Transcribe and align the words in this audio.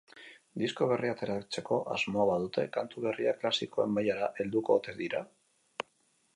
Disko 0.61 0.87
berria 0.91 1.11
ateratzeko 1.15 1.77
asmoa 1.97 2.25
badute, 2.31 2.65
kantu 2.79 3.05
berriak 3.05 3.39
klasikoen 3.45 3.95
mailara 3.99 4.33
helduko 4.41 4.79
ote 4.81 5.01
dira? 5.05 5.23